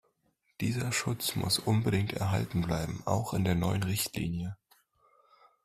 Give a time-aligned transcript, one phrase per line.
[0.61, 4.57] Dieser Schutz muss unbedingt erhalten bleiben, auch in der neuen Richtlinie.